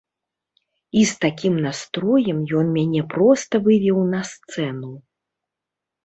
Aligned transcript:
І 0.99 1.01
з 1.09 1.17
такім 1.25 1.57
настроем 1.65 2.39
ён 2.59 2.71
мяне 2.77 3.03
проста 3.11 3.61
вывеў 3.67 3.99
на 4.15 4.21
сцэну. 4.31 4.89